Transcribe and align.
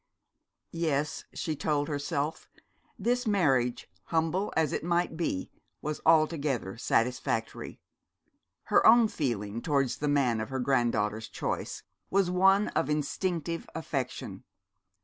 Yes, 0.73 1.25
she 1.31 1.55
told 1.55 1.87
herself, 1.87 2.49
this 2.97 3.27
marriage, 3.27 3.87
humble 4.05 4.51
as 4.57 4.73
it 4.73 4.83
might 4.83 5.15
be, 5.15 5.51
was 5.79 6.01
altogether 6.07 6.75
satisfactory. 6.75 7.79
Her 8.63 8.83
own 8.83 9.09
feeling 9.09 9.61
towards 9.61 9.97
the 9.97 10.07
man 10.07 10.41
of 10.41 10.49
her 10.49 10.59
granddaughter's 10.59 11.27
choice 11.27 11.83
was 12.09 12.31
one 12.31 12.69
of 12.69 12.89
instinctive 12.89 13.69
affection. 13.75 14.43